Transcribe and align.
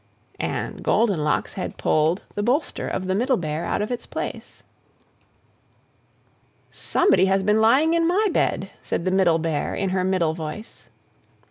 And 0.39 0.81
Goldenlocks 0.81 1.53
had 1.53 1.77
pulled 1.77 2.23
the 2.33 2.41
bolster 2.41 2.87
of 2.87 3.05
the 3.05 3.13
Middle 3.13 3.37
Bear 3.37 3.65
out 3.65 3.83
of 3.83 3.91
its 3.91 4.07
place. 4.07 4.63
"SOMEBODY 6.71 7.25
HAS 7.25 7.43
BEEN 7.43 7.61
LYING 7.61 7.93
IN 7.93 8.07
MY 8.07 8.29
BED!" 8.31 8.71
said 8.81 9.05
the 9.05 9.11
Middle 9.11 9.37
Bear, 9.37 9.75
in 9.75 9.89
her 9.89 10.03
middle 10.03 10.33
voice. 10.33 10.89